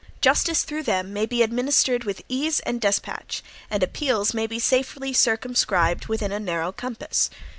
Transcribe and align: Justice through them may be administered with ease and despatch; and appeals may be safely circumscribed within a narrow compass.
Justice 0.19 0.63
through 0.63 0.81
them 0.81 1.13
may 1.13 1.27
be 1.27 1.43
administered 1.43 2.05
with 2.05 2.23
ease 2.27 2.59
and 2.61 2.81
despatch; 2.81 3.43
and 3.69 3.83
appeals 3.83 4.33
may 4.33 4.47
be 4.47 4.57
safely 4.57 5.13
circumscribed 5.13 6.07
within 6.07 6.31
a 6.31 6.39
narrow 6.39 6.71
compass. 6.71 7.29